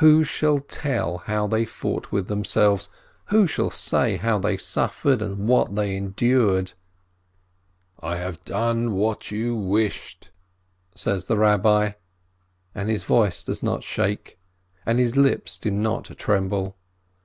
[0.00, 2.90] Who shall tell how they fought with themselves,
[3.26, 6.72] who shall say how they suffered, and what they endured?
[8.00, 10.30] "I have done what you wished,"
[10.96, 11.92] says the Rabbi,
[12.74, 14.40] and his voice does not shake,
[14.84, 16.76] and his lips do not tremble.